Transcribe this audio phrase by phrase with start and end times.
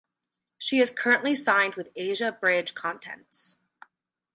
[0.57, 3.57] She is currently signed with Asia Bridge Contents.